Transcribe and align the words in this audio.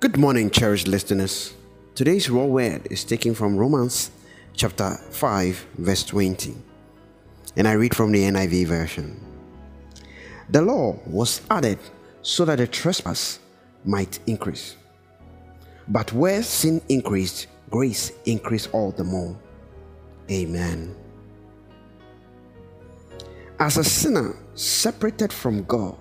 Good 0.00 0.16
morning, 0.16 0.48
cherished 0.48 0.88
listeners. 0.88 1.52
Today's 1.94 2.30
raw 2.30 2.46
word 2.46 2.88
is 2.90 3.04
taken 3.04 3.34
from 3.34 3.58
Romans 3.58 4.10
chapter 4.54 4.96
5, 5.10 5.66
verse 5.76 6.04
20. 6.04 6.56
And 7.56 7.68
I 7.68 7.72
read 7.72 7.94
from 7.94 8.10
the 8.10 8.22
NIV 8.22 8.66
version. 8.66 9.20
The 10.48 10.62
law 10.62 10.98
was 11.06 11.42
added 11.50 11.78
so 12.22 12.46
that 12.46 12.56
the 12.56 12.66
trespass 12.66 13.40
might 13.84 14.20
increase. 14.26 14.76
But 15.86 16.14
where 16.14 16.42
sin 16.42 16.80
increased, 16.88 17.48
grace 17.68 18.12
increased 18.24 18.70
all 18.72 18.92
the 18.92 19.04
more. 19.04 19.38
Amen. 20.30 20.96
As 23.58 23.76
a 23.76 23.84
sinner 23.84 24.34
separated 24.54 25.30
from 25.30 25.64
God, 25.64 25.94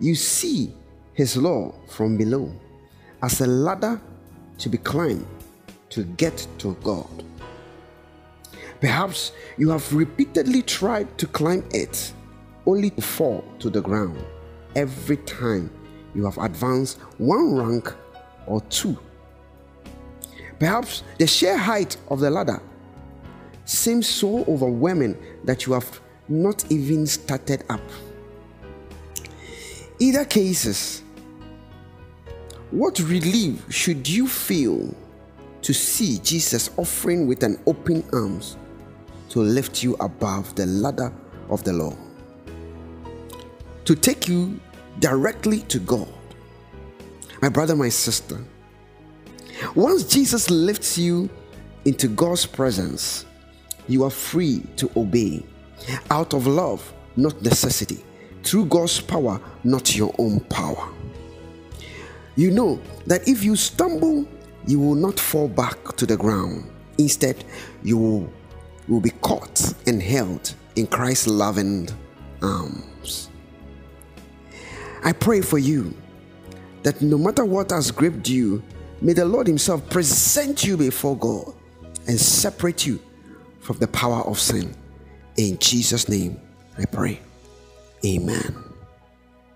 you 0.00 0.16
see 0.16 0.74
his 1.12 1.36
law 1.36 1.72
from 1.86 2.16
below 2.16 2.52
as 3.22 3.40
a 3.40 3.46
ladder 3.46 4.00
to 4.58 4.68
be 4.68 4.78
climbed 4.78 5.26
to 5.90 6.04
get 6.04 6.46
to 6.58 6.74
God. 6.82 7.24
Perhaps 8.80 9.32
you 9.56 9.70
have 9.70 9.92
repeatedly 9.92 10.62
tried 10.62 11.18
to 11.18 11.26
climb 11.26 11.64
it 11.72 12.12
only 12.66 12.90
to 12.90 13.02
fall 13.02 13.44
to 13.58 13.70
the 13.70 13.80
ground 13.80 14.22
every 14.76 15.16
time 15.16 15.70
you 16.14 16.24
have 16.24 16.38
advanced 16.38 16.98
one 17.18 17.54
rank 17.54 17.92
or 18.46 18.60
two. 18.62 18.96
Perhaps 20.58 21.02
the 21.18 21.26
sheer 21.26 21.56
height 21.56 21.96
of 22.08 22.20
the 22.20 22.30
ladder 22.30 22.62
seems 23.64 24.08
so 24.08 24.44
overwhelming 24.44 25.16
that 25.44 25.66
you 25.66 25.72
have 25.72 26.00
not 26.28 26.70
even 26.70 27.06
started 27.06 27.64
up. 27.68 27.80
Either 29.98 30.24
cases, 30.24 31.02
what 32.70 32.98
relief 32.98 33.64
should 33.72 34.06
you 34.06 34.28
feel 34.28 34.94
to 35.62 35.72
see 35.72 36.18
Jesus 36.18 36.70
offering 36.76 37.26
with 37.26 37.42
an 37.42 37.58
open 37.66 38.04
arms 38.12 38.58
to 39.30 39.40
lift 39.40 39.82
you 39.82 39.94
above 40.00 40.54
the 40.54 40.66
ladder 40.66 41.10
of 41.48 41.64
the 41.64 41.72
law? 41.72 41.96
To 43.86 43.94
take 43.94 44.28
you 44.28 44.60
directly 44.98 45.60
to 45.60 45.78
God. 45.78 46.12
My 47.40 47.48
brother, 47.48 47.74
my 47.74 47.88
sister, 47.88 48.38
once 49.74 50.04
Jesus 50.04 50.50
lifts 50.50 50.98
you 50.98 51.30
into 51.86 52.06
God's 52.06 52.44
presence, 52.44 53.24
you 53.88 54.04
are 54.04 54.10
free 54.10 54.62
to 54.76 54.90
obey 54.94 55.42
out 56.10 56.34
of 56.34 56.46
love, 56.46 56.92
not 57.16 57.40
necessity, 57.40 58.04
through 58.42 58.66
God's 58.66 59.00
power, 59.00 59.40
not 59.64 59.96
your 59.96 60.14
own 60.18 60.40
power 60.40 60.92
you 62.38 62.52
know 62.52 62.80
that 63.06 63.26
if 63.26 63.42
you 63.42 63.56
stumble, 63.56 64.24
you 64.64 64.78
will 64.78 64.94
not 64.94 65.18
fall 65.18 65.48
back 65.48 65.96
to 65.96 66.06
the 66.06 66.16
ground. 66.16 66.70
Instead, 66.96 67.44
you 67.82 67.98
will, 67.98 69.00
be 69.00 69.10
caught 69.10 69.74
and 69.88 70.00
held 70.00 70.54
in 70.76 70.86
Christ's 70.86 71.26
loving 71.26 71.88
arms. 72.40 73.28
I 75.02 75.12
pray 75.12 75.40
for 75.40 75.58
you 75.58 75.92
that 76.84 77.02
no 77.02 77.18
matter 77.18 77.44
what 77.44 77.72
has 77.72 77.90
gripped 77.90 78.28
you, 78.28 78.62
may 79.02 79.14
the 79.14 79.24
Lord 79.24 79.48
Himself 79.48 79.90
present 79.90 80.64
you 80.64 80.76
before 80.76 81.16
God 81.18 81.52
and 82.06 82.20
separate 82.20 82.86
you 82.86 83.00
from 83.58 83.78
the 83.78 83.88
power 83.88 84.22
of 84.22 84.38
sin. 84.38 84.76
In 85.36 85.58
Jesus' 85.58 86.08
name, 86.08 86.40
I 86.78 86.84
pray. 86.84 87.20
Amen. 88.06 88.67